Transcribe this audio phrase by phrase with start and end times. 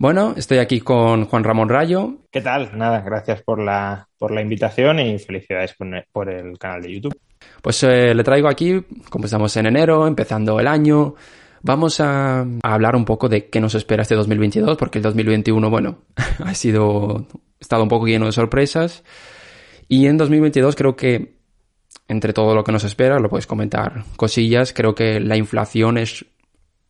[0.00, 2.14] Bueno, estoy aquí con Juan Ramón Rayo.
[2.30, 2.70] ¿Qué tal?
[2.74, 5.74] Nada, gracias por la, por la invitación y felicidades
[6.10, 7.20] por, el canal de YouTube.
[7.60, 11.16] Pues eh, le traigo aquí, como estamos en enero, empezando el año,
[11.60, 15.98] vamos a, hablar un poco de qué nos espera este 2022, porque el 2021, bueno,
[16.46, 17.26] ha sido,
[17.60, 19.04] estado un poco lleno de sorpresas.
[19.86, 21.34] Y en 2022 creo que,
[22.08, 26.24] entre todo lo que nos espera, lo puedes comentar cosillas, creo que la inflación es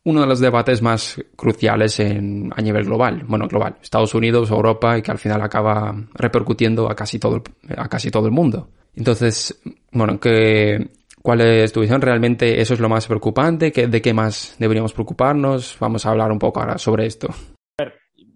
[0.05, 3.25] uno de los debates más cruciales en, a nivel global.
[3.27, 3.77] Bueno, global.
[3.83, 8.11] Estados Unidos, Europa y que al final acaba repercutiendo a casi todo el, a casi
[8.11, 8.71] todo el mundo.
[8.95, 9.61] Entonces,
[9.93, 10.91] bueno, que,
[11.23, 12.01] ¿cuál es tu visión?
[12.01, 13.71] ¿Realmente eso es lo más preocupante?
[13.71, 15.77] ¿De qué más deberíamos preocuparnos?
[15.79, 17.29] Vamos a hablar un poco ahora sobre esto.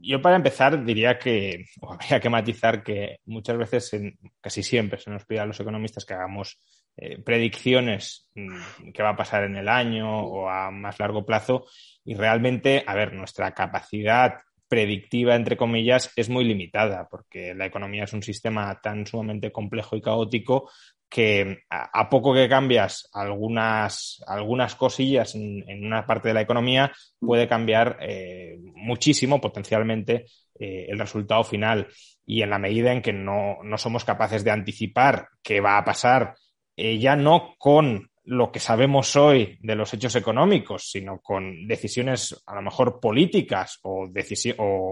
[0.06, 3.96] Yo para empezar diría que, o habría que matizar que muchas veces,
[4.38, 6.58] casi siempre, se nos pide a los economistas que hagamos
[6.96, 11.66] eh, predicciones mm, que va a pasar en el año o a más largo plazo
[12.04, 18.04] y realmente, a ver, nuestra capacidad predictiva, entre comillas, es muy limitada porque la economía
[18.04, 20.70] es un sistema tan sumamente complejo y caótico
[21.08, 27.46] que a, poco que cambias algunas, algunas cosillas en, una parte de la economía puede
[27.46, 30.26] cambiar eh, muchísimo potencialmente
[30.58, 31.86] eh, el resultado final.
[32.26, 35.84] Y en la medida en que no, no somos capaces de anticipar qué va a
[35.84, 36.34] pasar
[36.76, 42.42] eh, ya no con lo que sabemos hoy de los hechos económicos, sino con decisiones
[42.46, 44.08] a lo mejor políticas o,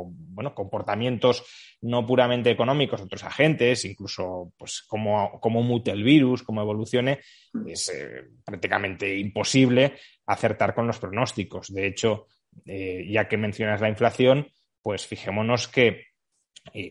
[0.06, 1.42] bueno, comportamientos
[1.80, 7.20] no puramente económicos de otros agentes, incluso pues cómo, cómo mute el virus, cómo evolucione,
[7.66, 9.94] es eh, prácticamente imposible
[10.26, 11.72] acertar con los pronósticos.
[11.72, 12.26] De hecho,
[12.66, 14.46] eh, ya que mencionas la inflación,
[14.82, 16.04] pues fijémonos que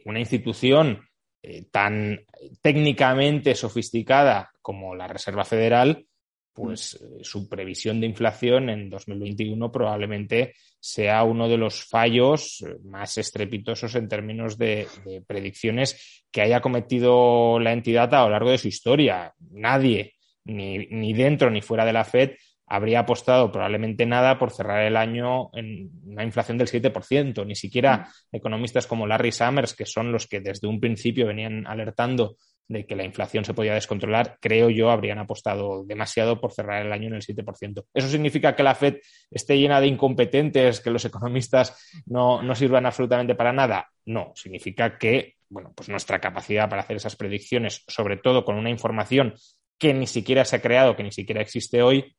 [0.05, 1.07] una institución
[1.43, 2.19] eh, tan
[2.61, 6.05] técnicamente sofisticada como la Reserva Federal,
[6.53, 7.05] pues mm.
[7.05, 13.17] eh, su previsión de inflación en 2021 probablemente sea uno de los fallos eh, más
[13.17, 14.87] estrepitosos en términos de,
[15.25, 19.33] predicciones que haya cometido la entidad a lo largo de su historia.
[19.51, 20.13] Nadie,
[20.45, 22.31] ni dentro ni fuera de la Fed,
[22.71, 27.45] habría apostado probablemente nada por cerrar el año en una inflación del 7%.
[27.45, 28.35] Ni siquiera mm.
[28.37, 32.37] economistas como Larry Summers, que son los que desde un principio venían alertando
[32.69, 36.93] de que la inflación se podía descontrolar, creo yo, habrían apostado demasiado por cerrar el
[36.93, 37.83] año en el 7%.
[37.93, 38.99] ¿Eso significa que la Fed
[39.29, 43.89] esté llena de incompetentes, que los economistas no, no sirvan absolutamente para nada?
[44.05, 48.69] No, significa que bueno, pues nuestra capacidad para hacer esas predicciones, sobre todo con una
[48.69, 49.33] información
[49.77, 52.15] que ni siquiera se ha creado, que ni siquiera existe hoy,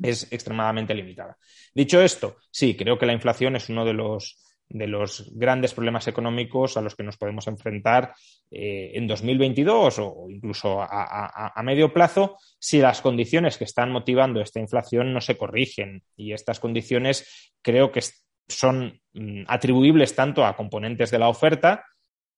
[0.00, 1.36] es extremadamente limitada.
[1.74, 4.38] Dicho esto, sí, creo que la inflación es uno de los,
[4.68, 8.14] de los grandes problemas económicos a los que nos podemos enfrentar
[8.50, 14.60] eh, en 2022 o incluso a, medio plazo si las condiciones que están motivando esta
[14.60, 16.02] inflación no se corrigen.
[16.16, 18.00] Y estas condiciones creo que
[18.48, 21.84] son mm, atribuibles tanto a componentes de la oferta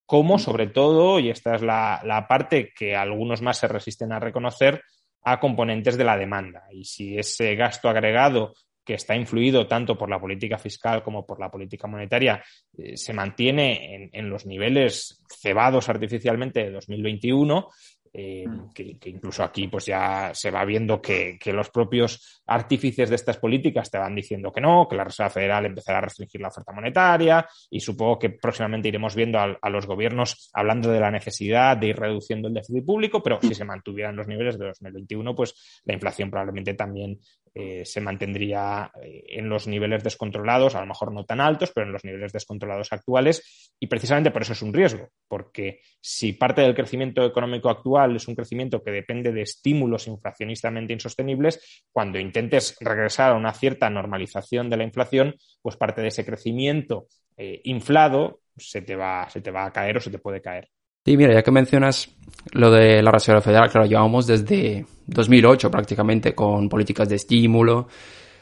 [0.05, 4.83] como, sobre todo, y esta es la parte que algunos más se resisten a reconocer,
[5.25, 6.63] a componentes de la demanda.
[6.71, 8.53] Y si ese gasto agregado
[8.85, 12.43] que está influido tanto por la política fiscal como por la política monetaria,
[12.77, 17.69] eh, se mantiene en, en, los niveles cebados artificialmente de 2021,
[18.17, 18.69] eh, mm.
[18.73, 23.91] que, incluso aquí pues ya se va viendo que, los propios artífices de estas políticas
[23.91, 27.45] te van diciendo que no, que la Reserva Federal empezará a restringir la oferta monetaria
[27.69, 31.97] y supongo que próximamente iremos viendo a, los gobiernos hablando de la necesidad de ir
[31.97, 36.29] reduciendo el déficit público, pero si se mantuvieran los niveles de 2021, pues la inflación
[36.31, 37.19] probablemente también
[37.53, 41.85] eh, se mantendría eh, en los niveles descontrolados, a lo mejor no tan altos, pero
[41.85, 46.61] en los niveles descontrolados actuales y precisamente por eso es un riesgo, porque si parte
[46.61, 52.75] del crecimiento económico actual es un crecimiento que depende de estímulos inflacionistamente insostenibles, cuando intentes
[52.81, 57.07] regresar a una cierta normalización de la inflación, pues parte de ese crecimiento
[57.37, 60.69] eh, inflado se te, va, se te va a caer o se te puede caer.
[61.05, 62.09] Sí, mira, ya que mencionas
[62.53, 67.87] lo de la Reserva Federal, claro, llevamos desde 2008 prácticamente con políticas de estímulo.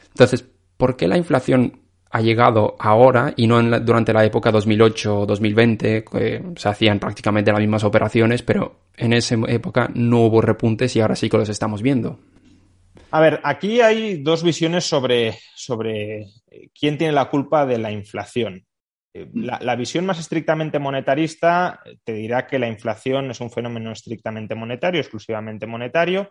[0.08, 1.83] Entonces, ¿por qué la inflación
[2.14, 7.82] ha llegado ahora y no durante la época 2008-2020, que se hacían prácticamente las mismas
[7.82, 12.20] operaciones, pero en esa época no hubo repuntes y ahora sí que los estamos viendo.
[13.10, 17.90] A ver, aquí hay dos visiones sobre, sobre eh, quién tiene la culpa de la
[17.90, 18.64] inflación.
[19.12, 24.54] Eh, la, visión más estrictamente monetarista te dirá que la inflación es un fenómeno estrictamente
[24.54, 26.30] monetario, exclusivamente monetario,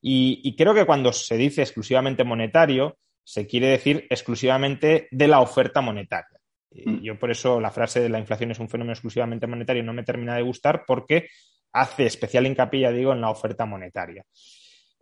[0.00, 2.96] y creo que cuando se dice exclusivamente monetario,
[3.28, 6.40] se quiere decir exclusivamente de la oferta monetaria.
[6.70, 7.02] Mm.
[7.02, 10.02] Yo por eso la frase de la inflación es un fenómeno exclusivamente monetario no me
[10.02, 11.28] termina de gustar porque
[11.74, 14.24] hace especial hincapié, digo, en la oferta monetaria.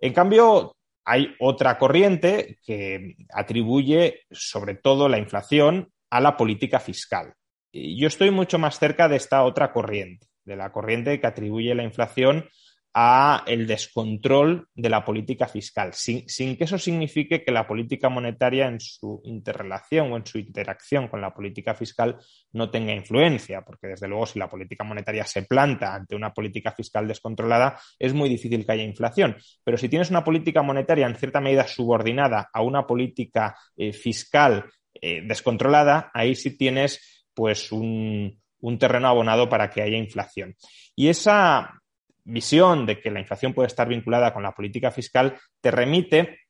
[0.00, 0.74] En cambio,
[1.04, 7.32] hay otra corriente que atribuye sobre todo la inflación a la política fiscal.
[7.72, 11.84] yo estoy mucho más cerca de esta otra corriente, de la corriente que atribuye la
[11.84, 12.48] inflación
[12.98, 16.24] a el descontrol de la política fiscal, sin,
[16.56, 21.20] que eso signifique que la política monetaria en su interrelación o en su interacción con
[21.20, 22.16] la política fiscal
[22.52, 26.72] no tenga influencia, porque desde luego si la política monetaria se planta ante una política
[26.72, 29.36] fiscal descontrolada, es muy difícil que haya inflación.
[29.62, 34.70] Pero si tienes una política monetaria en cierta medida subordinada a una política eh, fiscal
[34.94, 40.56] eh, descontrolada, ahí sí tienes pues un, un terreno abonado para que haya inflación.
[40.94, 41.78] Y esa
[42.26, 46.40] visión de que la inflación puede estar vinculada con la política fiscal te remite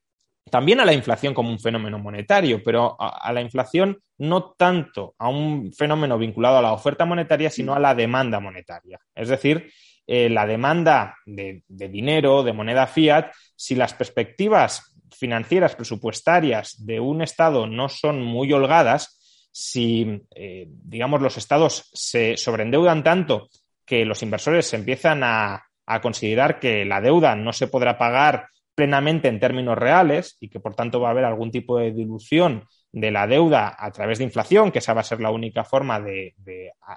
[0.49, 5.29] también a la inflación como un fenómeno monetario, pero a, la inflación no tanto a
[5.29, 8.99] un fenómeno vinculado a la oferta monetaria, sino a la demanda monetaria.
[9.13, 9.71] Es decir,
[10.05, 17.21] eh, la demanda de, dinero, de moneda fiat, si las perspectivas financieras, presupuestarias de un
[17.21, 23.49] Estado no son muy holgadas, si, eh, digamos, los Estados se sobreendeudan tanto
[23.85, 28.49] que los inversores se empiezan a, a considerar que la deuda no se podrá pagar
[28.75, 32.65] plenamente en términos reales y que por tanto va a haber algún tipo de dilución
[32.91, 35.99] de la deuda a través de inflación, que esa va a ser la única forma
[35.99, 36.35] de,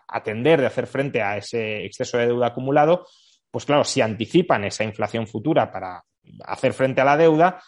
[0.09, 3.07] atender, de hacer frente a ese exceso de deuda acumulado,
[3.51, 6.05] pues claro, si anticipan esa inflación futura para
[6.45, 7.63] hacer frente a la deuda,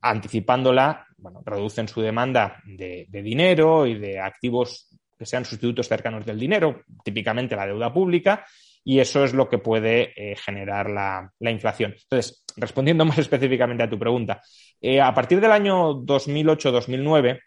[0.00, 4.88] anticipándola, bueno, reducen su demanda de dinero y de activos
[5.18, 8.44] que sean sustitutos cercanos del dinero, típicamente la deuda pública,
[8.84, 11.94] y eso es lo que puede eh, generar la, inflación.
[12.02, 14.40] Entonces, respondiendo más específicamente a tu pregunta,
[14.80, 17.40] eh, a partir del año 2008-2009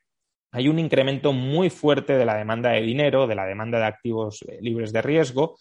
[0.52, 4.42] hay un incremento muy fuerte de la demanda de dinero, de la demanda de activos
[4.48, 5.58] eh, libres de riesgo,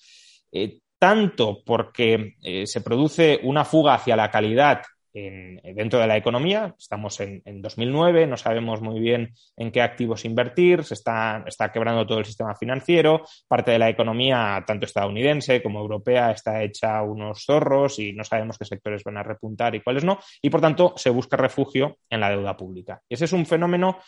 [1.00, 4.82] tanto porque se produce una fuga hacia la calidad
[5.14, 6.74] dentro de la economía.
[6.76, 12.04] Estamos en, 2009, no sabemos muy bien en qué activos invertir, se está, está, quebrando
[12.04, 17.44] todo el sistema financiero, parte de la economía, tanto estadounidense como europea, está hecha unos
[17.44, 20.94] zorros y no sabemos qué sectores van a repuntar y cuáles no, y por tanto
[20.96, 23.00] se busca refugio en la deuda pública.
[23.08, 23.98] Ese es un fenómeno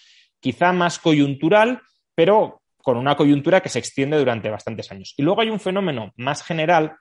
[0.40, 1.80] quizá más coyuntural,
[2.16, 5.14] pero con una coyuntura que se extiende durante bastantes años.
[5.16, 6.96] Y luego hay un fenómeno más general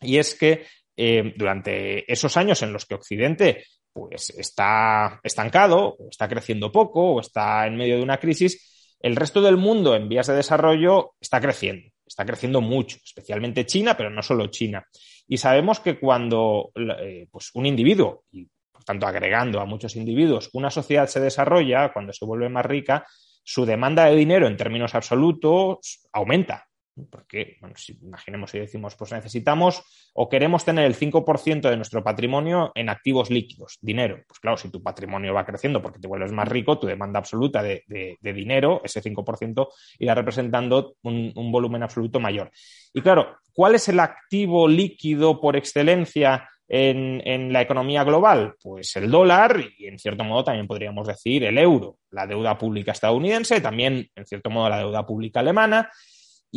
[0.00, 0.66] y es que
[0.96, 7.20] eh, durante esos años en los que Occidente pues, está estancado, está creciendo poco, o
[7.20, 11.40] está en medio de una crisis, el resto del mundo en vías de desarrollo está
[11.40, 14.84] creciendo, está creciendo mucho, especialmente China, pero no solo China.
[15.28, 20.50] Y sabemos que cuando eh, pues un individuo, y por tanto agregando a muchos individuos,
[20.52, 23.06] una sociedad se desarrolla, cuando se vuelve más rica,
[23.42, 26.66] su demanda de dinero en términos absolutos aumenta.
[27.10, 29.82] Porque, bueno, si, imaginemos si decimos, pues necesitamos
[30.14, 34.22] o queremos tener el 5% de nuestro patrimonio en activos líquidos, dinero.
[34.26, 37.62] Pues claro, si tu patrimonio va creciendo porque te vuelves más rico, tu demanda absoluta
[37.62, 37.84] de,
[38.20, 42.50] dinero, ese 5%, irá representando un, volumen absoluto mayor.
[42.92, 48.54] Y claro, ¿cuál es el activo líquido por excelencia en, en, la economía global?
[48.62, 52.92] Pues el dólar y, en cierto modo, también podríamos decir el euro, la deuda pública
[52.92, 55.90] estadounidense, también, en cierto modo, la deuda pública alemana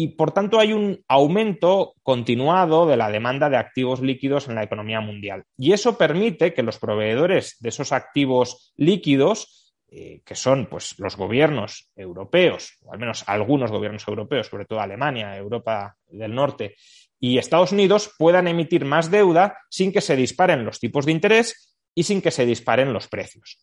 [0.01, 4.63] y por tanto hay un aumento continuado de la demanda de activos líquidos en la
[4.63, 5.43] economía mundial.
[5.57, 11.17] Y eso permite que los proveedores de esos activos líquidos, eh, que son pues, los
[11.17, 16.77] gobiernos europeos, o al menos algunos gobiernos europeos, sobre todo Alemania, Europa del Norte
[17.19, 21.75] y Estados Unidos, puedan emitir más deuda sin que se disparen los tipos de interés
[21.93, 23.61] y sin que se disparen los precios.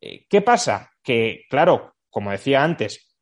[0.00, 0.92] Eh, ¿Qué pasa?
[1.02, 3.14] Que, claro, como decía antes,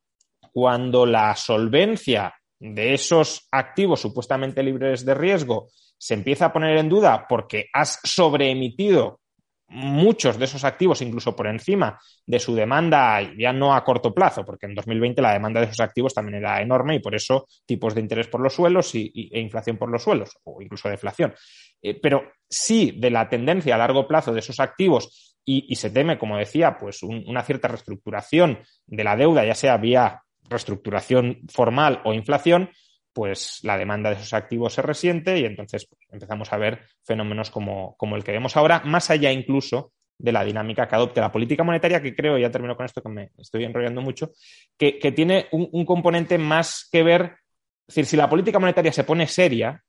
[0.52, 6.88] cuando la solvencia de esos activos supuestamente libres de riesgo se empieza a poner en
[6.88, 9.18] duda porque has sobreemitido
[9.66, 14.44] muchos de esos activos, incluso por encima de su demanda, ya no a corto plazo,
[14.44, 17.94] porque en 2020 la demanda de esos activos también era enorme y por eso tipos
[17.94, 21.34] de interés por los suelos y, e inflación por los suelos, o incluso deflación.
[21.80, 26.18] Eh, pero sí de la tendencia a largo plazo de esos activos y, se teme,
[26.18, 32.12] como decía, pues una cierta reestructuración de la deuda, ya sea vía reestructuración formal o
[32.12, 32.70] inflación,
[33.12, 37.96] pues la demanda de esos activos se resiente y entonces empezamos a ver fenómenos como,
[38.16, 42.00] el que vemos ahora, más allá incluso de la dinámica que adopte la política monetaria,
[42.00, 44.30] que creo, ya termino con esto que me estoy enrollando mucho,
[44.78, 47.36] que, tiene un, un, componente más que ver,
[47.86, 49.82] es decir, si la política monetaria se pone seria,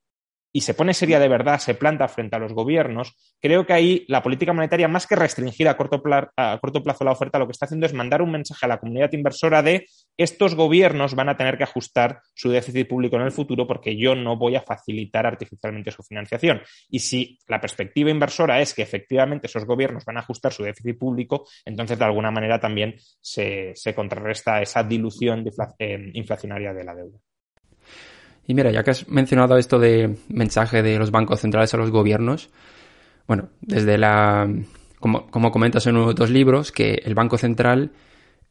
[0.53, 4.05] y se pone seria de verdad, se planta frente a los gobiernos, creo que ahí
[4.07, 7.87] la política monetaria, más que restringir a corto, plazo la oferta, lo que está haciendo
[7.87, 11.63] es mandar un mensaje a la comunidad inversora de estos gobiernos van a tener que
[11.63, 16.03] ajustar su déficit público en el futuro porque yo no voy a facilitar artificialmente su
[16.03, 16.61] financiación.
[16.89, 20.99] Y si la perspectiva inversora es que efectivamente esos gobiernos van a ajustar su déficit
[20.99, 25.43] público, entonces de alguna manera también se, contrarresta esa dilución
[25.79, 27.17] eh, inflacionaria de la deuda.
[28.47, 31.91] Y mira, ya que has mencionado esto de mensaje de los bancos centrales a los
[31.91, 32.49] gobiernos,
[33.27, 34.49] bueno, desde la,
[34.99, 37.91] como, comentas en uno de tus libros, que el Banco Central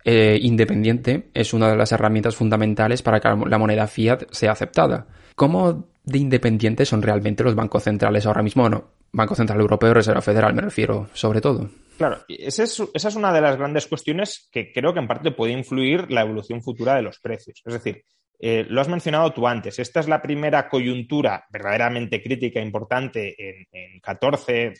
[0.04, 5.06] eh, independiente es una de las herramientas fundamentales para que la moneda fiat sea aceptada.
[5.34, 8.62] ¿Cómo de independientes son realmente los bancos centrales ahora mismo?
[8.62, 11.70] Bueno, Banco Central Europeo, Reserva Federal me refiero, sobre todo.
[11.99, 15.52] Claro, es, esa es una de las grandes cuestiones que creo que en parte puede
[15.52, 17.62] influir la evolución futura de los precios.
[17.64, 18.04] Es decir,
[18.42, 23.34] eh, lo has mencionado tú antes, esta es la primera coyuntura verdaderamente crítica e importante
[23.38, 24.75] en, en 14,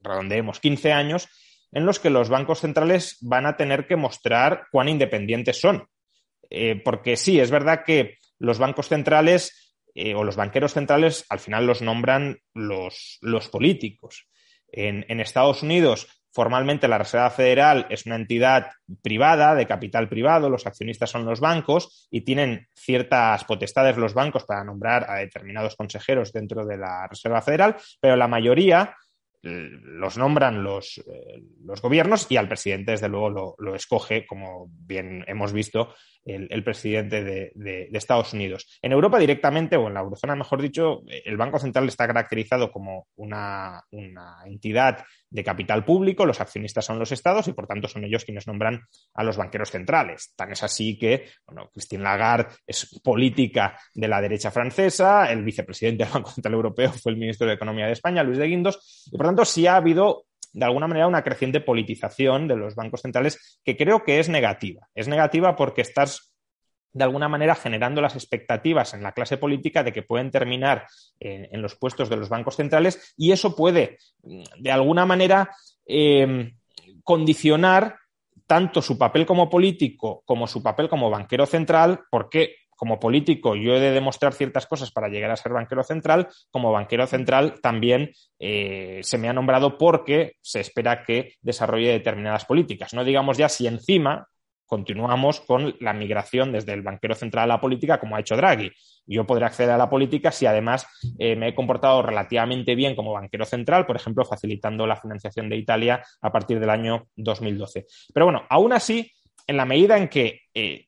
[0.00, 1.28] redondeemos 15 años,
[1.70, 5.86] en los que los bancos centrales van a tener que mostrar cuán independientes son.
[6.50, 11.40] Eh, porque sí, es verdad que los bancos centrales eh, o los banqueros centrales al
[11.40, 13.18] final los nombran los,
[13.50, 14.28] políticos.
[14.70, 18.70] En, Estados Unidos Formalmente la Reserva Federal es una entidad
[19.02, 24.44] privada, de capital privado, los accionistas son los bancos y tienen ciertas potestades los bancos
[24.44, 28.94] para nombrar a determinados consejeros dentro de la Reserva Federal, pero la mayoría
[29.42, 35.24] los nombran los, eh, los, gobiernos y al presidente, desde luego, lo, escoge, como bien
[35.28, 38.78] hemos visto, el, presidente de, Estados Unidos.
[38.82, 43.08] En Europa directamente, o en la eurozona, mejor dicho, el Banco Central está caracterizado como
[43.16, 48.04] una, una entidad de capital público, los accionistas son los estados y por tanto son
[48.04, 48.82] ellos quienes nombran
[49.14, 50.32] a los banqueros centrales.
[50.36, 56.04] Tan es así que, bueno, Christine Lagarde es política de la derecha francesa, el vicepresidente
[56.04, 59.16] del Banco Central Europeo fue el ministro de Economía de España, Luis de Guindos, y
[59.16, 63.60] por tanto sí ha habido de alguna manera una creciente politización de los bancos centrales
[63.62, 64.88] que creo que es negativa.
[64.94, 66.32] Es negativa porque estás
[66.94, 70.86] de alguna manera generando las expectativas en la clase política de que pueden terminar
[71.20, 75.50] en, los puestos de los bancos centrales y eso puede, de alguna manera,
[75.84, 76.56] em,
[77.04, 77.98] condicionar
[78.46, 83.74] tanto su papel como político como su papel como banquero central, porque como político yo
[83.74, 88.12] he de demostrar ciertas cosas para llegar a ser banquero central, como banquero central también
[88.38, 92.94] eh, se me ha nombrado porque se espera que desarrolle determinadas políticas.
[92.94, 94.28] No digamos ya si encima
[94.64, 98.70] continuamos con la migración desde el banquero central a la política, como ha hecho Draghi.
[99.06, 100.86] Yo podré acceder a la política si además
[101.18, 105.56] eh, me he comportado relativamente bien como banquero central, por ejemplo, facilitando la financiación de
[105.56, 107.86] Italia a partir del año 2012.
[108.12, 109.10] Pero bueno, aún así,
[109.46, 110.87] en la medida en que eh,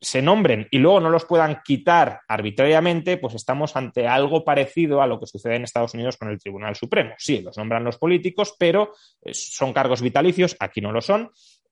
[0.00, 5.06] se nombren y luego no los puedan quitar arbitrariamente, pues estamos ante algo parecido a
[5.06, 7.14] lo que sucede en Estados Unidos con el Tribunal Supremo.
[7.18, 11.30] Sí, los nombran los políticos, pero eh, son cargos vitalicios, aquí no lo son,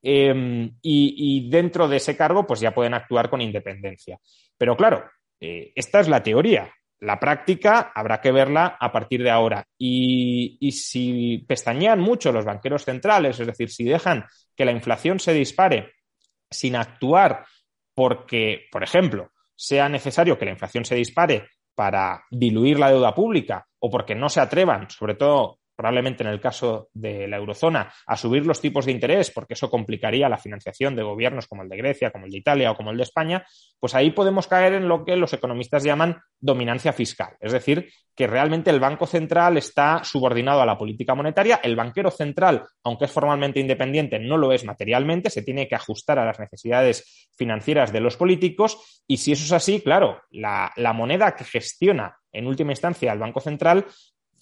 [0.09, 4.21] Em, y, dentro de ese cargo, pues ya pueden actuar con independencia.
[4.57, 5.05] Pero claro,
[5.41, 6.73] eh, esta es la teoría.
[7.01, 9.67] La práctica habrá que verla a partir de ahora.
[9.77, 15.19] Y, y si pestañean mucho los banqueros centrales, es decir, si dejan que la inflación
[15.19, 15.93] se dispare
[16.49, 17.45] sin actuar
[17.97, 23.67] porque, por ejemplo, sea necesario que la inflación se dispare para diluir la deuda pública
[23.79, 28.17] o porque no se atrevan, sobre todo probablemente en el caso de la eurozona, a
[28.17, 31.77] subir los tipos de interés, porque eso complicaría la financiación de gobiernos como el de
[31.77, 33.47] Grecia, como el de Italia o como el de España,
[33.79, 37.37] pues ahí podemos caer en lo que los economistas llaman dominancia fiscal.
[37.41, 42.11] Es decir, que realmente el Banco Central está subordinado a la política monetaria, el banquero
[42.11, 46.41] central, aunque es formalmente independiente, no lo es materialmente, se tiene que ajustar a las
[46.41, 49.03] necesidades financieras de los políticos.
[49.07, 53.19] Y si eso es así, claro, la, la moneda que gestiona en última instancia el
[53.19, 53.87] Banco Central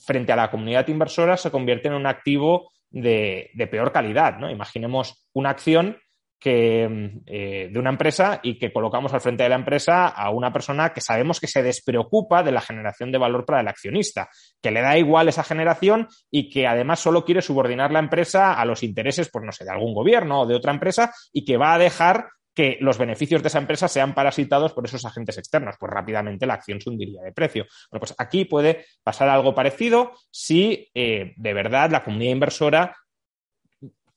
[0.05, 4.39] frente a la comunidad inversora se convierte en un activo de, peor calidad.
[4.39, 4.51] ¿no?
[4.51, 5.99] Imaginemos una acción
[6.39, 10.53] que, eh, de una empresa y que colocamos al frente de la empresa a una
[10.53, 14.29] persona que sabemos que se despreocupa de la generación de valor para el accionista,
[14.61, 18.65] que le da igual esa generación y que además solo quiere subordinar la empresa a
[18.67, 21.75] los intereses, pues no sé, de algún gobierno o de otra empresa y que va
[21.75, 25.93] a dejar que los beneficios de esa empresa sean parasitados por esos agentes externos, pues
[25.93, 27.67] rápidamente la acción se hundiría de precio.
[27.91, 32.97] Bueno, pues aquí puede pasar algo parecido si eh, de verdad la comunidad inversora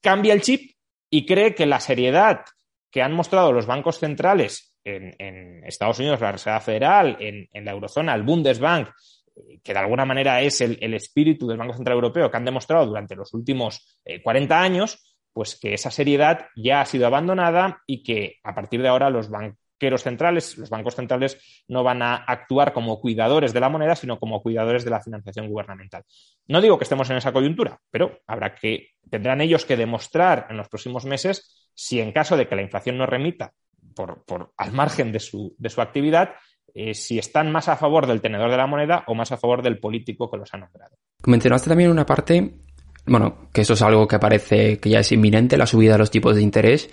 [0.01, 0.77] cambia el chip
[1.09, 2.45] y cree que la seriedad
[2.91, 8.15] que han mostrado los bancos centrales en, Estados Unidos, la Reserva Federal, en, la eurozona,
[8.15, 8.87] el Bundesbank,
[9.35, 12.85] eh, que de alguna manera es el, espíritu del Banco Central Europeo que han demostrado
[12.85, 15.06] durante los últimos 40 eh, años,
[15.37, 19.29] pues que esa seriedad ya ha sido abandonada y que a partir de ahora los
[19.29, 24.17] banqueros centrales, los bancos centrales no van a actuar como cuidadores de la moneda, sino
[24.17, 26.01] como cuidadores de la financiación gubernamental.
[26.47, 30.57] No digo que estemos en esa coyuntura, pero habrá que, tendrán ellos que demostrar en
[30.57, 33.53] los próximos meses si en caso de que la inflación no remita
[33.95, 34.23] por,
[34.57, 36.33] al margen de su, de su actividad,
[36.73, 39.61] eh, si están más a favor del tenedor de la moneda o más a favor
[39.61, 40.97] del político que los ha nombrado.
[41.27, 42.65] Mencionaste también una parte
[43.07, 46.11] bueno, que eso es algo que parece que ya es inminente, la subida de los
[46.11, 46.89] tipos de interés.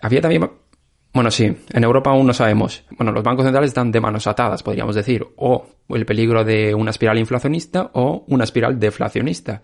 [0.00, 0.50] Había también
[1.12, 2.84] Bueno, sí, en Europa aún no sabemos.
[2.90, 6.90] Bueno, los bancos centrales están de manos atadas, podríamos decir, o el peligro de una
[6.90, 9.62] espiral inflacionista o una espiral deflacionista.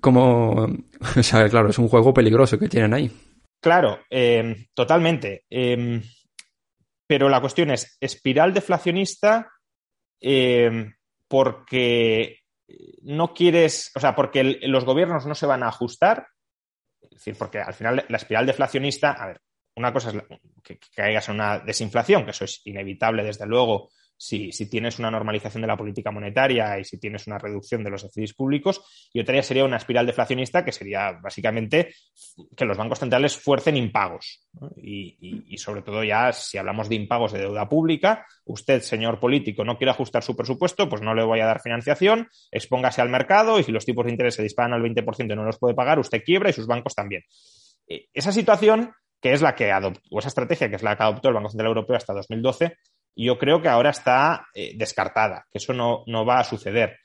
[0.00, 0.66] Como,
[1.16, 3.10] o sea, claro, es un juego peligroso que tienen ahí.
[3.60, 5.44] Claro, eh, totalmente.
[5.50, 6.00] Eh,
[7.06, 9.48] pero la cuestión es, espiral deflacionista
[10.20, 10.92] eh,
[11.28, 12.40] porque
[13.02, 16.26] no quieres, o sea, porque los gobiernos no se van a ajustar,
[17.00, 19.40] es decir, porque al final la espiral deflacionista, a ver,
[19.76, 20.16] una cosa es
[20.62, 25.10] que, que caigas en una desinflación, que eso es inevitable, desde luego, si, tienes una
[25.10, 29.20] normalización de la política monetaria y si tienes una reducción de los déficits públicos, y
[29.20, 31.94] otra sería una espiral deflacionista que sería básicamente
[32.56, 34.46] que los bancos centrales fuercen impagos.
[34.76, 39.76] Y, sobre todo ya si hablamos de impagos de deuda pública, usted, señor político, no
[39.76, 43.64] quiere ajustar su presupuesto, pues no le voy a dar financiación, expóngase al mercado y
[43.64, 46.22] si los tipos de interés se disparan al 20% y no los puede pagar, usted
[46.24, 47.22] quiebra y sus bancos también.
[47.88, 51.02] Eh, esa situación que es la que adoptó, o esa estrategia que es la que
[51.02, 52.76] adoptó el Banco Central Europeo hasta 2012,
[53.24, 56.98] yo creo que ahora está eh, descartada, que eso no, va a suceder.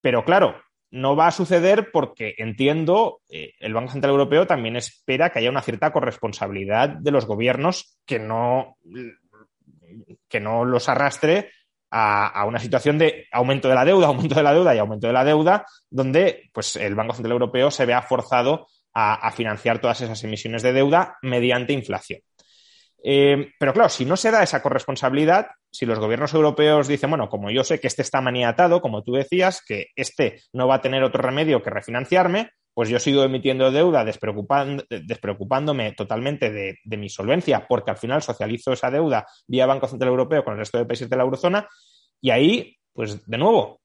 [0.00, 5.30] Pero claro, no va a suceder porque entiendo, eh, el Banco Central Europeo también espera
[5.30, 8.76] que haya una cierta corresponsabilidad de los gobiernos que no,
[10.28, 11.52] que no los arrastre
[11.96, 15.12] a, una situación de aumento de la deuda, aumento de la deuda y aumento de
[15.12, 20.22] la deuda, donde pues, el Banco Central Europeo se vea forzado a financiar todas esas
[20.22, 22.20] emisiones de deuda mediante inflación.
[23.06, 27.28] Eh, pero claro, si no se da esa corresponsabilidad, si los gobiernos europeos dicen, bueno,
[27.28, 30.80] como yo sé que este está maniatado, como tú decías, que este no va a
[30.80, 37.66] tener otro remedio que refinanciarme, pues yo sigo emitiendo deuda despreocupándome totalmente de, mi solvencia,
[37.68, 41.10] porque al final socializo esa deuda vía Banco Central Europeo con el resto de países
[41.10, 41.68] de la eurozona,
[42.22, 43.82] y ahí, pues de nuevo,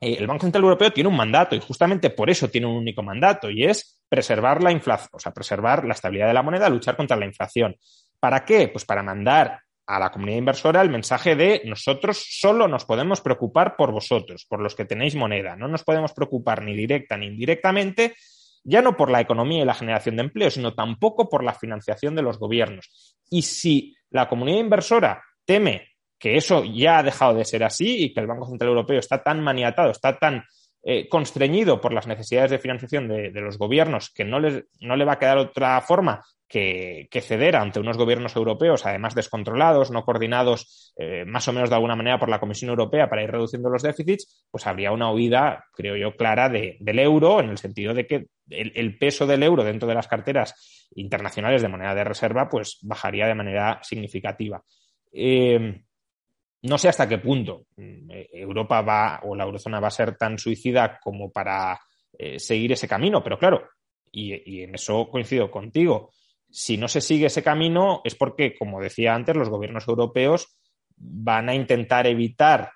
[0.00, 3.02] eh, el Banco Central Europeo tiene un mandato y justamente por eso tiene un único
[3.02, 6.96] mandato y es preservar la inflación, o sea, preservar la estabilidad de la moneda, luchar
[6.96, 7.76] contra la inflación.
[8.20, 8.68] ¿Para qué?
[8.68, 13.76] Pues para mandar a la comunidad inversora el mensaje de nosotros solo nos podemos preocupar
[13.76, 15.54] por vosotros, por los que tenéis moneda.
[15.56, 18.16] No nos podemos preocupar ni directa ni indirectamente,
[18.64, 22.16] ya no por la economía y la generación de empleo, sino tampoco por la financiación
[22.16, 23.16] de los gobiernos.
[23.30, 28.12] Y si la comunidad inversora teme que eso ya ha dejado de ser así y
[28.12, 30.42] que el Banco Central Europeo está tan maniatado, está tan
[30.88, 35.14] eh, constreñido por las necesidades de financiación de, los gobiernos que no, no le va
[35.14, 41.24] a quedar otra forma que, ceder ante unos gobiernos europeos, además descontrolados, no coordinados eh,
[41.26, 44.46] más o menos de alguna manera por la Comisión Europea para ir reduciendo los déficits,
[44.48, 48.96] pues habría una huida, creo yo, clara del euro, en el sentido de que el,
[48.96, 53.34] peso del euro dentro de las carteras internacionales de moneda de reserva, pues bajaría de
[53.34, 54.62] manera significativa.
[55.12, 55.82] Eh,
[56.68, 60.38] no sé hasta qué punto mm, Europa va o la eurozona va a ser tan
[60.38, 61.78] suicida como para
[62.18, 63.68] eh, seguir ese camino, pero claro,
[64.10, 66.12] y, en eso coincido contigo,
[66.50, 70.56] si no se sigue ese camino es porque, como decía antes, los gobiernos europeos
[70.96, 72.70] van a intentar evitar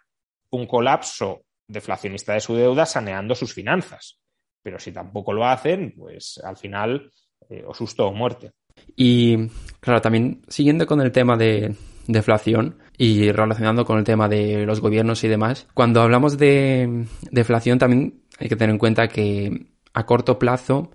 [0.50, 4.18] un colapso deflacionista de su deuda saneando sus finanzas.
[4.62, 7.10] Pero si tampoco lo hacen, pues al final
[7.48, 8.50] eh, o susto o muerte.
[8.96, 9.48] Y
[9.80, 11.74] claro, también siguiendo con el tema de
[12.12, 17.78] deflación y relacionando con el tema de los gobiernos y demás, cuando hablamos de deflación
[17.78, 20.90] también hay que tener en cuenta que a corto plazo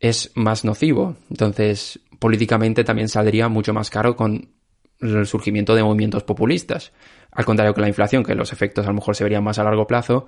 [0.00, 1.16] es más nocivo.
[1.30, 4.48] Entonces, políticamente también saldría mucho más caro con
[5.00, 6.92] el surgimiento de movimientos populistas.
[7.32, 9.64] Al contrario que la inflación, que los efectos a lo mejor se verían más a
[9.64, 10.26] largo plazo.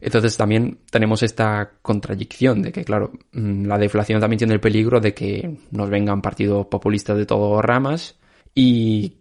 [0.00, 5.00] Entonces también tenemos esta contradicción de que, claro, mm, la deflación también tiene el peligro
[5.00, 8.18] de que nos vengan partidos populistas de todas ramas
[8.54, 9.16] y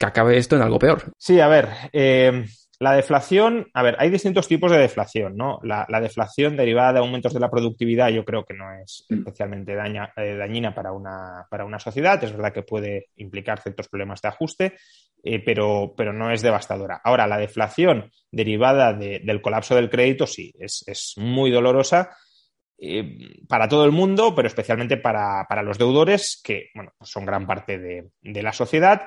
[0.00, 1.12] que acabe esto en algo peor.
[1.18, 2.46] Sí, a ver, eh,
[2.78, 5.60] la deflación, a ver, hay distintos tipos de deflación, ¿no?
[5.62, 9.18] La, deflación derivada de aumentos de la productividad yo creo que no es mm.
[9.18, 12.24] especialmente eh, dañina para una, para una sociedad.
[12.24, 14.78] Es verdad que puede implicar ciertos problemas de ajuste,
[15.22, 17.02] eh, pero, pero no es devastadora.
[17.04, 22.16] Ahora, la deflación derivada del colapso del crédito sí, es, muy dolorosa.
[22.82, 27.46] Eh, para todo el mundo, pero especialmente para, los deudores, que bueno, pues son gran
[27.46, 29.02] parte de, la sociedad.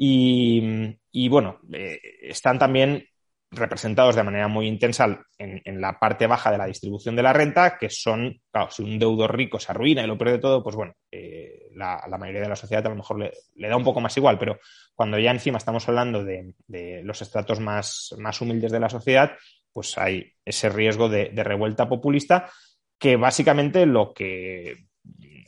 [0.00, 1.60] Y, bueno,
[2.22, 3.04] están también
[3.50, 7.78] representados de manera muy intensa en, la parte baja de la distribución de la renta,
[7.78, 10.94] que son, claro, si un deudor rico se arruina y lo pierde todo, pues bueno,
[11.10, 14.38] eh, la, mayoría de la sociedad a lo mejor le, da un poco más igual,
[14.38, 14.58] pero
[14.94, 16.54] cuando ya encima estamos hablando de,
[17.02, 19.32] los estratos más, más, humildes de la sociedad,
[19.72, 22.50] pues hay ese riesgo de, revuelta populista
[22.98, 24.86] que básicamente lo que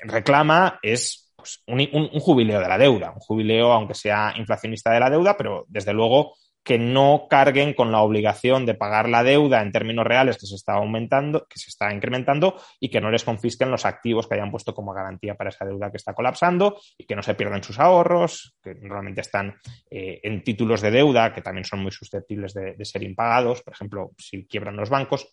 [0.02, 5.10] reclama es pues, un, jubileo de la deuda, un jubileo aunque sea inflacionista de la
[5.10, 9.72] deuda, pero desde luego que no carguen con la obligación de pagar la deuda en
[9.72, 13.70] términos reales que se está aumentando, que se está incrementando y que no les confisquen
[13.70, 17.16] los activos que hayan puesto como garantía para esa deuda que está colapsando y que
[17.16, 19.56] no se pierdan sus ahorros, que normalmente están
[19.90, 24.10] eh, en títulos de deuda que también son muy susceptibles de, ser impagados, por ejemplo,
[24.18, 25.28] si quiebran los bancos,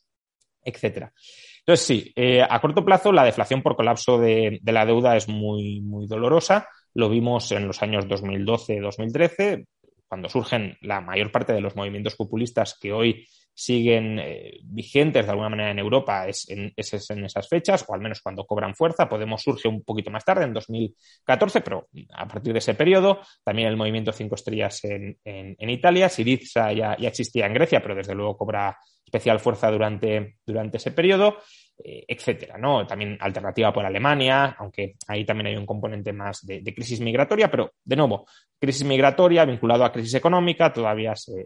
[0.67, 1.11] etcétera.
[1.59, 5.81] Entonces, sí, eh, a corto plazo la deflación por colapso de, la deuda es muy,
[5.81, 6.69] muy dolorosa.
[6.93, 9.65] Lo vimos en los años 2012-2013
[10.07, 15.31] cuando surgen la mayor parte de los movimientos populistas que hoy siguen eh, vigentes de
[15.31, 19.09] alguna manera en Europa es en, esas fechas, o al menos cuando cobran fuerza.
[19.09, 23.19] Podemos surge un poquito más tarde, en 2014, pero a partir de ese periodo.
[23.43, 25.17] También el movimiento Cinco Estrellas en,
[25.57, 26.07] Italia.
[26.07, 30.91] Siriza ya, ya, existía en Grecia, pero desde luego cobra especial fuerza durante, durante ese
[30.91, 31.37] periodo.
[31.83, 32.87] Eh, etcétera, ¿no?
[32.87, 37.73] También alternativa por Alemania, aunque ahí también hay un componente más de, crisis migratoria, pero
[37.83, 38.25] de nuevo,
[38.59, 41.45] crisis migratoria vinculado a crisis económica todavía se,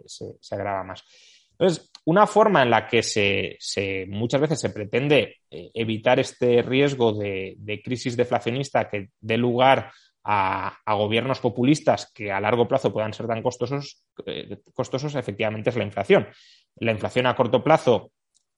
[0.51, 1.03] agrava más.
[1.51, 3.57] Entonces, una forma en la que se,
[4.07, 9.91] muchas veces se pretende eh, evitar este riesgo de, crisis deflacionista que dé lugar
[10.23, 15.75] a, gobiernos populistas que a largo plazo puedan ser tan costosos, eh, costosos, efectivamente es
[15.75, 16.27] la inflación.
[16.75, 18.11] La inflación a corto plazo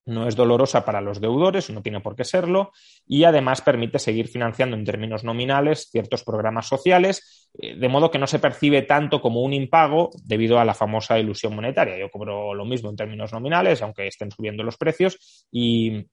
[0.05, 2.73] no es dolorosa para los deudores, no tiene por qué serlo,
[3.07, 8.19] y además permite seguir financiando en términos nominales ciertos programas sociales, eh, de modo que
[8.19, 11.97] no se percibe tanto como un impago debido a la famosa ilusión monetaria.
[11.97, 16.05] Yo cobro lo mismo en términos nominales, aunque estén subiendo los precios, y,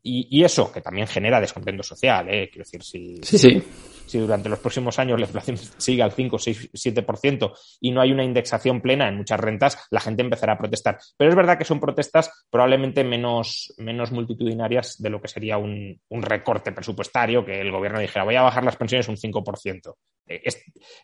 [0.45, 2.49] eso, que también genera descontento social, ¿eh?
[2.51, 3.63] quiero decir, si, sí, sí
[4.11, 8.11] si durante los próximos años la inflación sigue al 5, 6, 7% y no hay
[8.11, 10.99] una indexación plena en muchas rentas, la gente empezará a protestar.
[11.17, 16.01] Pero es verdad que son protestas probablemente menos, menos multitudinarias de lo que sería un,
[16.09, 19.95] un recorte presupuestario, que el gobierno dijera voy a bajar las pensiones un 5%.
[20.31, 20.43] Eh,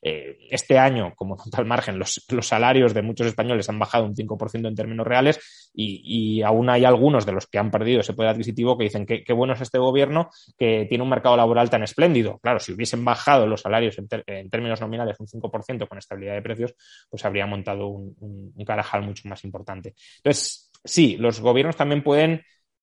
[0.03, 4.69] eh, este año, como tal margen, los, salarios de muchos españoles han bajado un 5%
[4.69, 8.79] en términos reales y, aún hay algunos de los que han perdido ese poder adquisitivo
[8.79, 12.39] que dicen que qué bueno es este gobierno que tiene un mercado laboral tan espléndido.
[12.39, 16.75] Claro, si bajado los salarios en, términos nominales un 5% con estabilidad de precios,
[17.09, 19.95] pues habría montado un, carajal mucho más importante.
[20.19, 22.43] Entonces, sí, los gobiernos también pueden,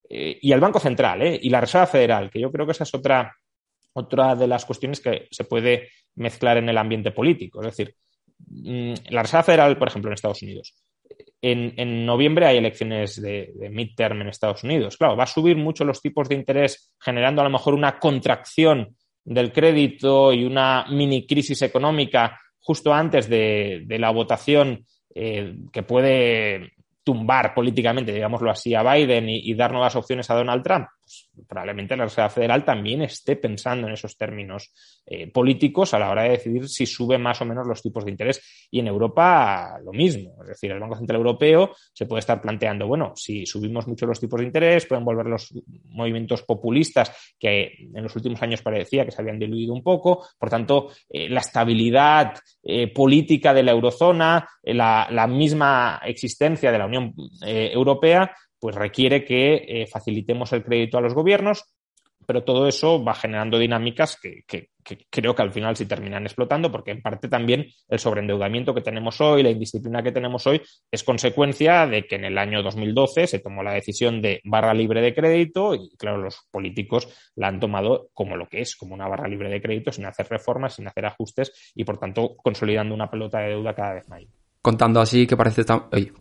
[0.09, 2.93] eh, y el Banco Central, y la Reserva Federal, que yo creo que esa es
[2.93, 3.33] otra
[3.93, 7.61] otra de las cuestiones que se puede mezclar en el ambiente político.
[7.61, 7.95] Es decir,
[8.47, 10.75] mm, la Reserva Federal, por ejemplo, en Estados Unidos.
[11.41, 14.97] En, noviembre hay elecciones de, midterm en Estados Unidos.
[14.97, 18.95] Claro, va a subir mucho los tipos de interés, generando a lo mejor una contracción
[19.25, 26.73] del crédito y una mini crisis económica justo antes de, la votación eh, que puede
[27.03, 30.87] tumbar políticamente, digámoslo así, a Biden y, dar nuevas opciones a Donald Trump?
[31.13, 34.73] Pues probablemente la Reserva Federal también esté pensando en esos términos
[35.05, 38.11] eh, políticos a la hora de decidir si sube más o menos los tipos de
[38.11, 38.67] interés.
[38.71, 40.35] Y en Europa lo mismo.
[40.41, 44.19] Es decir, el Banco Central Europeo se puede estar planteando, bueno, si subimos mucho los
[44.19, 45.53] tipos de interés, pueden volver los
[45.85, 50.25] movimientos populistas que en los últimos años parecía que se habían diluido un poco.
[50.39, 56.77] Por tanto, eh, la estabilidad eh, política de la eurozona, la, la misma existencia de
[56.77, 58.31] la Unión Europea,
[58.63, 61.65] pues requiere que eh, facilitemos el crédito a los gobiernos,
[62.25, 64.45] pero todo eso va generando dinámicas que,
[65.09, 69.19] creo que al final sí terminan explotando, porque en parte también el sobreendeudamiento que tenemos
[69.19, 73.39] hoy, la indisciplina que tenemos hoy, es consecuencia de que en el año 2012 se
[73.39, 78.11] tomó la decisión de barra libre de crédito y, claro, los políticos la han tomado
[78.13, 81.05] como lo que es, como una barra libre de crédito, sin hacer reformas, sin hacer
[81.05, 85.35] ajustes y, por tanto, consolidando una pelota de deuda cada vez mayor contando así que
[85.35, 85.63] parece,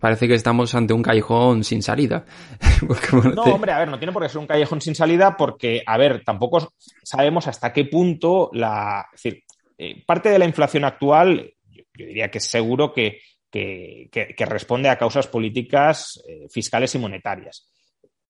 [0.01, 2.25] parece que estamos ante un callejón sin salida.
[3.37, 5.97] no, hombre, a ver, no tiene por qué ser un callejón sin salida porque, a
[5.97, 6.73] ver, tampoco
[7.05, 9.07] sabemos hasta qué punto la...
[9.15, 9.45] Es decir,
[9.79, 14.99] eh, parte de la inflación actual, yo, diría que es seguro que, que, responde a
[14.99, 17.71] causas políticas eh, fiscales y monetarias.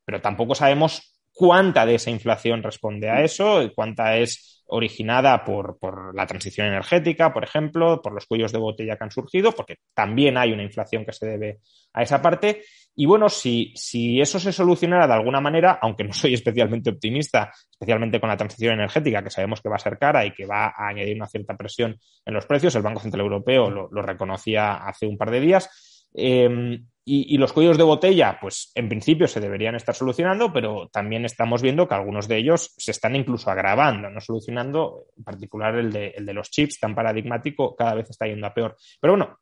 [0.04, 5.78] Pero tampoco sabemos cuánta de esa inflación responde a eso, cuánta es originada por,
[6.14, 10.38] la transición energética, por ejemplo, por los cuellos de botella que han surgido, porque también
[10.38, 11.60] hay una inflación que se debe
[11.92, 12.62] a esa parte.
[12.94, 17.52] Y bueno, si, si eso se solucionara de alguna manera, aunque no soy especialmente optimista,
[17.70, 20.66] especialmente con la transición energética, que sabemos que va a ser cara y que va
[20.68, 24.74] a añadir una cierta presión en los precios, el Banco Central Europeo lo, lo reconocía
[24.74, 29.40] hace un par de días, eh, y, los cuellos de botella, pues en principio se
[29.40, 34.08] deberían estar solucionando, pero también estamos viendo que algunos de ellos se están incluso agravando,
[34.08, 38.26] no solucionando, en particular el de, el de los chips, tan paradigmático, cada vez está
[38.26, 38.76] yendo a peor.
[39.00, 39.38] Pero bueno,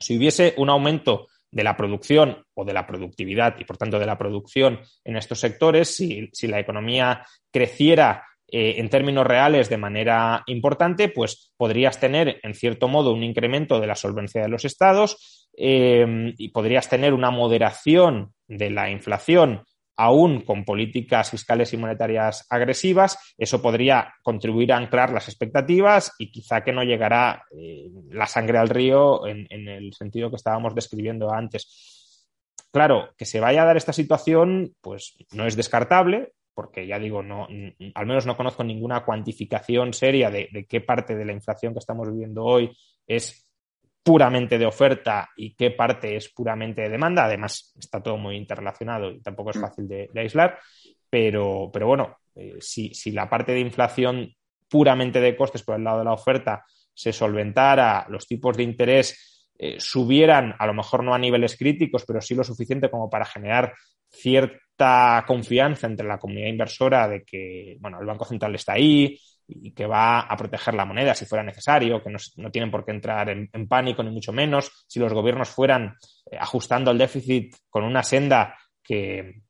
[0.00, 4.06] si hubiese un aumento de la producción o de la productividad y por tanto de
[4.06, 9.76] la producción en estos sectores, si, si la economía creciera eh, en términos reales de
[9.76, 14.64] manera importante, pues podrías tener, en cierto modo, un incremento de la solvencia de los
[14.64, 19.62] estados eh, y podrías tener una moderación de la inflación
[19.96, 26.30] aún con políticas fiscales y monetarias agresivas, eso podría contribuir a anclar las expectativas y
[26.30, 31.32] quizá que no llegará eh, la sangre al río en, el sentido que estábamos describiendo
[31.32, 32.26] antes.
[32.70, 37.22] Claro, que se vaya a dar esta situación, pues no es descartable, porque ya digo,
[37.22, 37.46] no,
[37.94, 42.10] al menos no conozco ninguna cuantificación seria de qué parte de la inflación que estamos
[42.10, 42.74] viviendo hoy
[43.06, 43.46] es
[44.06, 47.24] puramente de oferta y qué parte es puramente de demanda.
[47.24, 49.60] Además, está todo muy interrelacionado y tampoco es mm.
[49.60, 50.60] fácil de, aislar.
[51.10, 54.32] Pero, pero bueno, eh, si, la parte de inflación
[54.68, 56.64] puramente de costes por el lado de la oferta
[56.94, 62.04] se solventara, los tipos de interés eh, subieran, a lo mejor no a niveles críticos,
[62.06, 63.74] pero sí lo suficiente como para generar
[64.08, 69.72] cierta confianza entre la comunidad inversora de que, bueno, el Banco Central está ahí, y
[69.72, 73.28] que va a proteger la moneda si fuera necesario, que no, tienen por qué entrar
[73.30, 75.96] en, pánico ni mucho menos, si los gobiernos fueran
[76.30, 79.42] eh, ajustando el déficit con una senda que,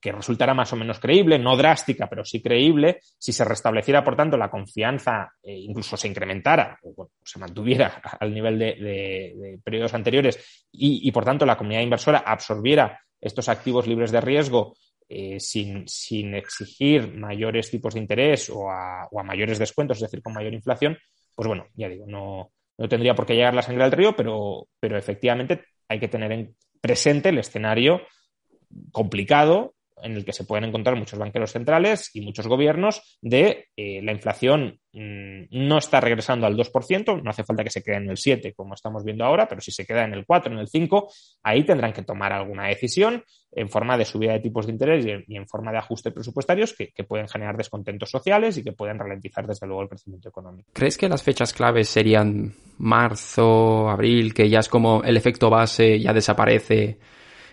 [0.00, 4.16] que resultara más o menos creíble, no drástica, pero sí creíble, si se restableciera, por
[4.16, 10.66] tanto, la confianza, e incluso se incrementara o se mantuviera al nivel de, periodos anteriores
[10.72, 14.74] y, y, por tanto, la comunidad inversora absorbiera estos activos libres de riesgo
[15.10, 20.52] eh, sin, exigir mayores tipos de interés o a, mayores descuentos, es decir, con mayor
[20.52, 20.98] inflación,
[21.34, 24.68] pues bueno, ya digo, no, no tendría por qué llegar la sangre al río, pero,
[24.78, 28.02] pero efectivamente hay que tener en presente el escenario
[28.92, 34.00] complicado en el que se pueden encontrar muchos banqueros centrales y muchos gobiernos de eh,
[34.02, 38.10] la inflación mm, no está regresando al 2%, no hace falta que se quede en
[38.10, 40.68] el 7 como estamos viendo ahora, pero si se queda en el 4, en el
[40.68, 41.10] 5,
[41.42, 45.36] ahí tendrán que tomar alguna decisión en forma de subida de tipos de interés y
[45.36, 49.66] en, forma de ajustes presupuestarios que, pueden generar descontentos sociales y que pueden ralentizar desde
[49.66, 50.70] luego el crecimiento económico.
[50.74, 55.98] ¿Crees que las fechas claves serían marzo, abril, que ya es como el efecto base
[55.98, 56.98] ya desaparece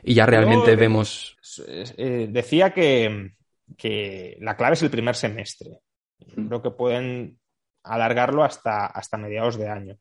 [0.08, 1.36] y ya realmente vemos
[1.68, 3.32] eh, decía que,
[4.40, 5.80] la clave es el primer semestre.
[6.36, 7.40] Creo que pueden
[7.84, 9.98] alargarlo hasta, hasta mediados de año.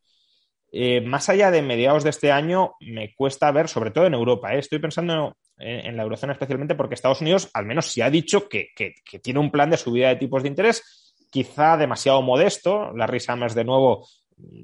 [0.71, 4.55] Eh, más allá de mediados de este año, me cuesta ver, sobre todo en Europa,
[4.55, 4.59] ¿eh?
[4.59, 8.73] estoy pensando en, la eurozona especialmente porque Estados Unidos al menos sí ha dicho que,
[9.23, 12.93] tiene un plan de subida de tipos de interés, quizá demasiado modesto.
[12.93, 14.07] La risa más de nuevo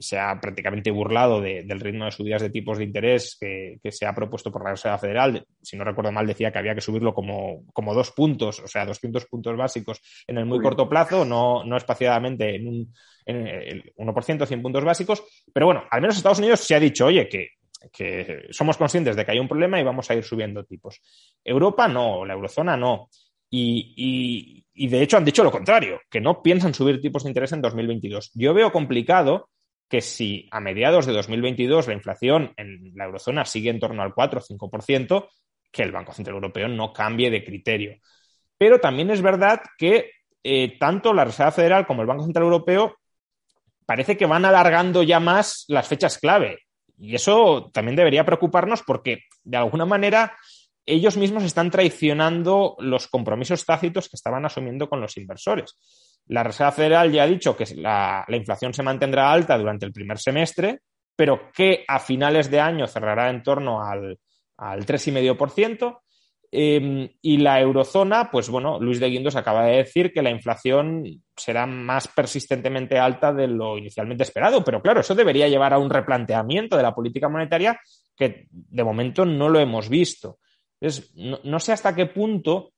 [0.01, 4.15] se ha prácticamente burlado del ritmo de subidas de tipos de interés que, se ha
[4.15, 5.47] propuesto por la Reserva Federal.
[5.63, 9.27] Si no recuerdo mal, decía que había que subirlo como, dos puntos, o sea, 200
[9.27, 14.47] puntos básicos en el muy, corto plazo, no, no espaciadamente en, un, en el 1%,
[14.47, 15.23] 100 puntos básicos.
[15.53, 17.49] Pero bueno, al menos Estados Unidos se ha dicho, oye, que,
[18.51, 21.01] somos conscientes de que hay un problema y vamos a ir subiendo tipos.
[21.45, 23.09] Europa no, la eurozona no.
[23.53, 27.53] Y, y, de hecho han dicho lo contrario, que no piensan subir tipos de interés
[27.53, 28.31] en 2022.
[28.35, 29.49] Yo veo complicado
[29.91, 34.15] que si a mediados de 2022 la inflación en la eurozona sigue en torno al
[34.15, 35.29] 4 o 5%,
[35.73, 37.99] que el Banco Central Europeo no cambie de criterio.
[38.57, 40.13] Pero también es verdad que
[40.45, 42.99] eh, tanto la Reserva Federal como el Banco Central Europeo
[43.85, 46.61] parece que van alargando ya más las fechas clave.
[46.97, 50.37] Y eso también debería preocuparnos porque, de alguna manera,
[50.87, 55.75] ellos mismos están traicionando los compromisos tácitos que estaban asumiendo con los inversores.
[56.31, 60.17] La Reserva Federal ya ha dicho que la, inflación se mantendrá alta durante el primer
[60.19, 60.83] semestre,
[61.17, 64.17] pero que a finales de año cerrará en torno al,
[64.57, 66.01] al 3,5%.
[66.53, 71.05] Em, y la eurozona, pues bueno, Luis de Guindos acaba de decir que la inflación
[71.37, 75.91] será más persistentemente alta de lo inicialmente esperado, pero claro, eso debería llevar a un
[75.91, 77.79] replanteamiento de la política monetaria
[78.17, 80.39] que de momento no lo hemos visto.
[80.81, 81.13] Entonces,
[81.45, 82.73] no, sé hasta qué punto,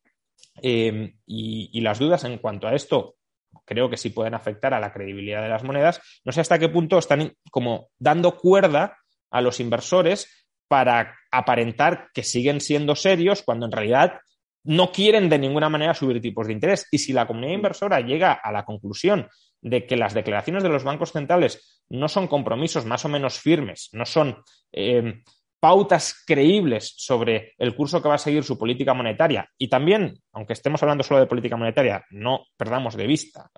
[0.63, 3.17] em, y, las dudas en cuanto a esto
[3.65, 6.01] creo que sí pueden afectar a la credibilidad de las monedas.
[6.25, 8.99] No sé hasta qué punto están como dando cuerda
[9.31, 14.21] a los inversores para aparentar que siguen siendo serios cuando en realidad
[14.65, 16.87] no quieren de ninguna manera subir tipos de interés.
[16.91, 19.29] Y si la comunidad inversora llega a la conclusión
[19.61, 23.89] de que las declaraciones de los bancos centrales no son compromisos más o menos firmes,
[23.93, 25.23] no son eh,
[25.63, 30.55] pautas creíbles sobre el curso que va a seguir su política monetaria y también, aunque
[30.55, 33.49] estemos hablando solo de política monetaria, no perdamos de vista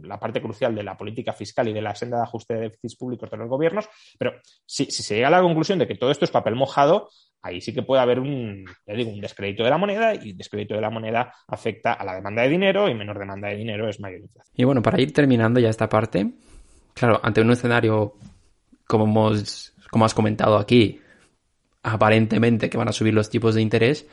[0.00, 2.94] la parte crucial de la política fiscal y de la senda de ajuste de déficits
[2.94, 4.34] públicos de los gobiernos, pero
[4.64, 7.08] si, se llega a la conclusión de que todo esto es papel mojado,
[7.42, 10.76] ahí sí que puede haber un, digo, un descrédito de la moneda y el descrédito
[10.76, 13.98] de la moneda afecta a la demanda de dinero y menor demanda de dinero es
[13.98, 14.54] mayor inflación.
[14.54, 16.30] Y bueno, para ir terminando ya esta parte,
[16.94, 18.14] claro, ante un escenario
[18.86, 21.00] como hemos, como has comentado aquí,
[21.82, 24.06] aparentemente que van a subir los tipos de interés,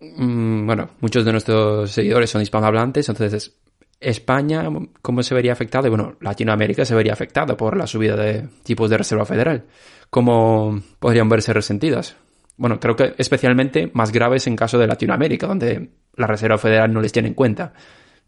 [0.00, 3.58] mm, bueno, muchos de nuestros seguidores son hispanohablantes, entonces
[4.00, 4.64] España,
[5.02, 5.86] ¿cómo se vería afectado?
[5.86, 9.64] Y bueno, Latinoamérica se vería afectada por la subida de tipos de Reserva Federal.
[10.08, 12.16] ¿Cómo podrían verse resentidas?
[12.56, 17.00] Bueno, creo que especialmente más graves en caso de Latinoamérica, donde la Reserva Federal no
[17.00, 17.72] les tiene en cuenta,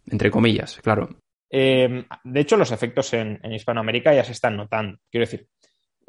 [0.06, 1.08] entre comillas, claro.
[1.50, 4.98] Eh, de hecho, los efectos en, Hispanoamérica ya se están notando.
[5.10, 5.48] Quiero decir,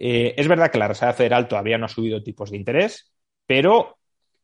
[0.03, 3.13] eh, es verdad que la Reserva Federal todavía no ha subido tipos de interés,
[3.45, 3.99] pero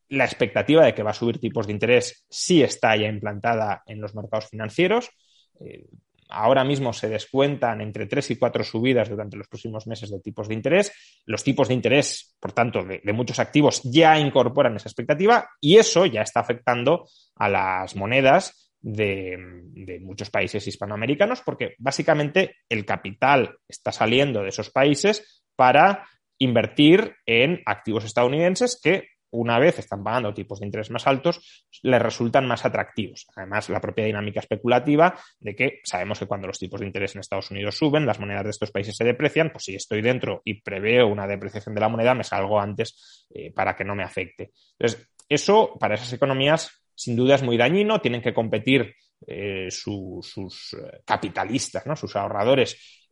[0.08, 4.00] la expectativa de que va a subir tipos de interés sí está ya implantada en
[4.00, 5.10] los mercados financieros.
[5.58, 5.84] Eh,
[6.28, 10.46] ahora mismo se descuentan entre tres y cuatro subidas durante los próximos meses de tipos
[10.46, 10.92] de interés.
[11.26, 16.06] Los tipos de interés, por tanto, de, muchos activos ya incorporan esa expectativa y eso
[16.06, 19.36] ya está afectando a las monedas de,
[19.72, 26.06] de, muchos países hispanoamericanos porque básicamente el capital está saliendo de esos países para
[26.38, 32.00] invertir en activos estadounidenses que una vez están pagando tipos de interés más altos, les
[32.00, 33.26] resultan más atractivos.
[33.34, 37.20] Además, la propia dinámica especulativa de que sabemos que cuando los tipos de interés en
[37.20, 40.62] Estados Unidos suben, las monedas de estos países se deprecian, pues si estoy dentro y
[40.62, 44.52] preveo una depreciación de la moneda, me salgo antes eh, para que no me afecte.
[44.78, 48.94] Entonces, eso para esas economías sin duda es muy dañino, tienen que competir
[49.26, 50.32] eh, sus
[50.74, 51.96] eh, capitalistas, ¿no?
[51.96, 53.04] sus ahorradores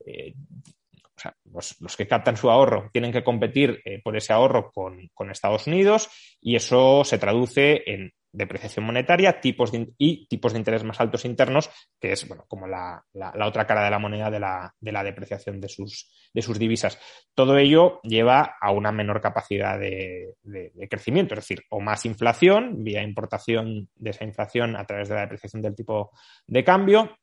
[1.17, 1.35] o sea,
[1.81, 6.09] los, que captan su ahorro tienen que competir eh, por ese ahorro con, Estados Unidos
[6.41, 11.71] y eso se traduce en depreciación monetaria tipos y tipos de interés más altos internos,
[11.99, 13.03] que es bueno, como la,
[13.45, 16.99] otra cara de la moneda de la, de la depreciación de sus, de sus, divisas.
[17.35, 22.85] Todo ello lleva a una menor capacidad de, de, crecimiento, es decir, o más inflación
[22.85, 26.11] vía importación de esa inflación a través de la depreciación del tipo
[26.47, 27.17] de cambio,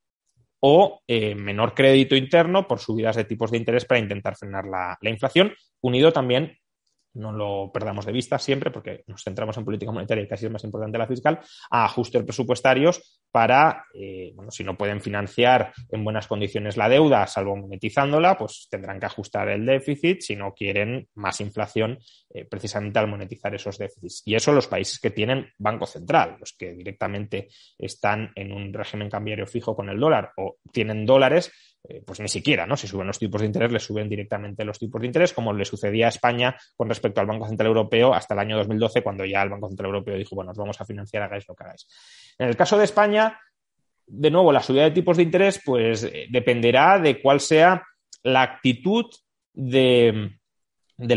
[0.65, 4.97] o eh, menor crédito interno por subidas de tipos de interés para intentar frenar la,
[5.10, 6.58] inflación, unido también
[7.13, 10.52] no lo perdamos de vista siempre, porque nos centramos en política monetaria y casi es
[10.52, 16.04] más importante la fiscal, a ajustes presupuestarios para, eh, bueno, si no pueden financiar en
[16.04, 21.08] buenas condiciones la deuda, salvo monetizándola, pues tendrán que ajustar el déficit si no quieren
[21.15, 21.97] más inflación
[22.34, 24.21] eh, precisamente al monetizar esos déficits.
[24.26, 29.10] Y eso los países que tienen Banco Central, los que directamente están en un régimen
[29.10, 31.52] cambiario fijo con el dólar o tienen dólares,
[31.86, 32.78] eh, pues ni siquiera, ¿no?
[32.78, 35.65] Si suben los tipos de interés, les suben directamente los tipos de interés, como le
[35.65, 39.43] sucedía a España con respecto al Banco Central Europeo hasta el año 2012, cuando ya
[39.43, 41.86] el Banco Central Europeo dijo, bueno, os vamos a financiar, hagáis lo que hagáis.
[42.38, 43.38] En el caso de España,
[44.08, 47.84] de nuevo, la subida de tipos de interés, pues eh, dependerá de cuál sea
[48.24, 49.06] la actitud
[49.54, 50.32] del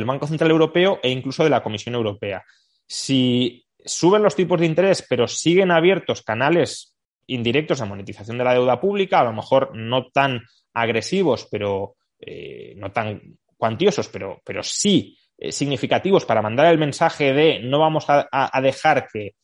[0.05, 2.45] Banco Central Europeo e incluso de la Comisión Europea.
[2.89, 6.96] Si suben los tipos de interés, pero siguen abiertos canales
[7.27, 12.75] indirectos a monetización de la deuda pública, a lo mejor no tan agresivos, pero eh,
[12.77, 13.21] no tan
[13.57, 19.09] cuantiosos, pero, pero sí eh, significativos para mandar el mensaje de no vamos a, dejar
[19.13, 19.35] que,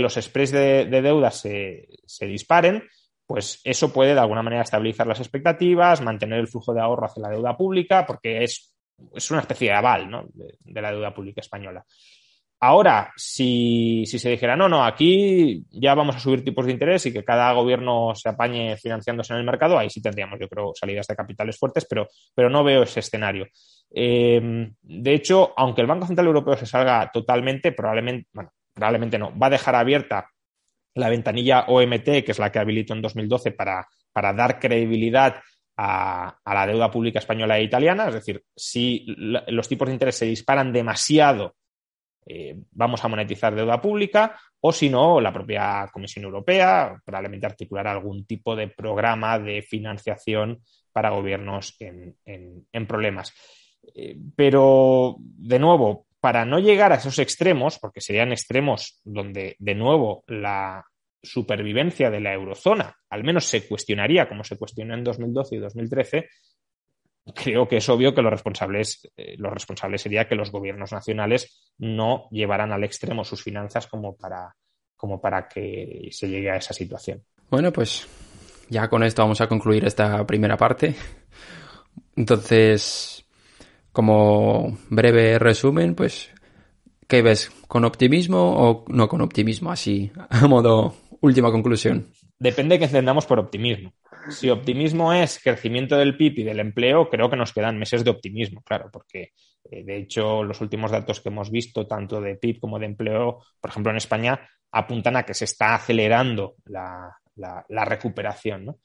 [0.00, 1.88] los spreads de, deuda se,
[2.20, 2.84] disparen,
[3.26, 7.22] pues eso puede de alguna manera estabilizar las expectativas, mantener el flujo de ahorro hacia
[7.22, 8.74] la deuda pública, porque es,
[9.14, 11.84] es una especie de aval de la deuda pública española.
[12.64, 17.12] Ahora, si, se dijera, no, no, aquí ya vamos a subir tipos de interés y
[17.12, 21.08] que cada gobierno se apañe financiándose en el mercado, ahí sí tendríamos, yo creo, salidas
[21.08, 23.48] de capitales fuertes, pero, pero no veo ese escenario.
[23.90, 29.36] Em, de hecho, aunque el Banco Central Europeo se salga totalmente, probablemente, bueno, probablemente no,
[29.36, 30.30] va a dejar abierta
[30.94, 35.34] la ventanilla OMT, que es la que habilitó en 2012 para, para dar credibilidad
[35.76, 38.06] a, la deuda pública española e italiana.
[38.06, 41.56] Es decir, si los tipos de interés se disparan demasiado
[42.26, 47.92] eh, vamos a monetizar deuda pública o si no, la propia Comisión Europea probablemente articulará
[47.92, 53.32] algún tipo de programa de financiación para gobiernos en, problemas.
[53.94, 59.74] Eh, pero, de nuevo, para no llegar a esos extremos, porque serían extremos donde, de
[59.74, 60.84] nuevo, la
[61.22, 66.28] supervivencia de la eurozona al menos se cuestionaría, como se cuestionó en 2012 y 2013,
[67.34, 71.72] creo que es obvio que los responsables, eh, lo responsable sería que los gobiernos nacionales
[71.78, 74.54] no llevaran al extremo sus finanzas como para,
[74.96, 77.22] como para que se llegue a esa situación.
[77.50, 78.08] Bueno, pues
[78.68, 80.94] ya con esto vamos a concluir esta primera parte.
[82.16, 83.24] Entonces,
[83.92, 86.30] como breve resumen, pues,
[87.06, 87.50] ¿qué ves?
[87.68, 89.70] ¿Con optimismo o no con optimismo?
[89.70, 92.08] Así, a modo última conclusión.
[92.42, 93.92] Depende de qué entendamos por optimismo
[94.30, 98.10] si optimismo es crecimiento del PIB y del empleo, creo que nos quedan meses de
[98.10, 99.32] optimismo, claro, porque
[99.70, 103.42] eh, de hecho los últimos datos que hemos visto, tanto de PIB como de empleo,
[103.60, 107.16] por ejemplo en España, apuntan a que se está acelerando la,
[107.84, 108.76] recuperación.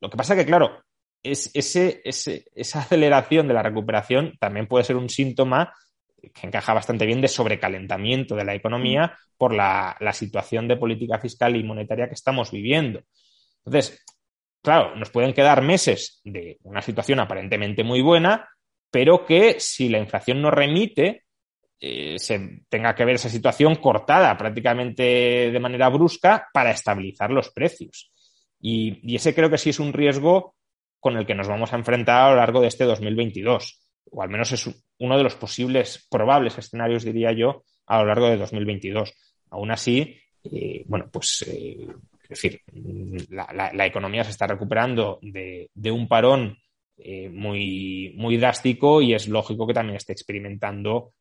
[0.00, 0.82] Lo que pasa que, claro,
[1.22, 5.72] es, ese, esa aceleración de la recuperación también puede ser un síntoma
[6.30, 11.18] que encaja bastante bien de sobrecalentamiento de la economía por la, la situación de política
[11.18, 13.02] fiscal y monetaria que estamos viviendo.
[13.64, 14.04] Entonces,
[14.62, 18.48] claro, nos pueden quedar meses de una situación aparentemente muy buena,
[18.90, 21.24] pero que si la inflación no remite,
[21.80, 27.50] eh, se tenga que ver esa situación cortada prácticamente de manera brusca para estabilizar los
[27.50, 28.12] precios.
[28.60, 30.54] Y, y, ese creo que sí es un riesgo
[31.00, 34.28] con el que nos vamos a enfrentar a lo largo de este 2022, o al
[34.28, 39.12] menos es uno de los posibles, probables escenarios, diría yo, a lo largo de 2022.
[39.50, 41.86] Aún así, eh, bueno, pues eh,
[42.22, 42.60] es decir,
[43.30, 46.56] la, economía se está recuperando de, un parón
[46.96, 51.12] eh, muy, muy drástico y es lógico que también esté experimentando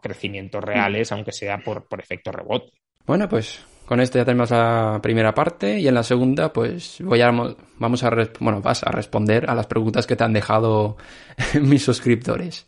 [0.00, 2.72] crecimientos reales, aunque sea por, por efecto rebote.
[3.06, 7.20] Bueno, pues con esto ya tenemos la primera parte y en la segunda pues voy
[7.20, 7.30] a,
[7.78, 8.10] vamos a,
[8.40, 10.96] bueno, vas a responder a las preguntas que te han dejado
[11.60, 12.64] mis suscriptores.